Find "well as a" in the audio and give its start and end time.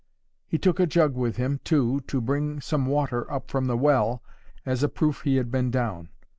3.77-4.89